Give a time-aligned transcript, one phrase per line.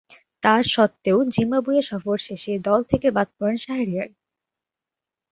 [0.43, 4.09] তা স্বত্ত্বেও জিম্বাবুয়ে সফর শেষে দল থেকে বাদ পড়েন শাহরিয়ার।